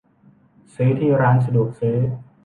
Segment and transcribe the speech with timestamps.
[0.73, 1.97] ซื้อที่ร้านสะดวกซื้อ